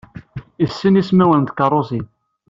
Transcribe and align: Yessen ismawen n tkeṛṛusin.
Yessen 0.61 0.99
ismawen 1.01 1.43
n 1.45 1.49
tkeṛṛusin. 1.49 2.05